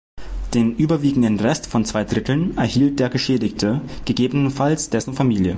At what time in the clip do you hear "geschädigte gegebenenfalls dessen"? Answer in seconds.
3.11-5.13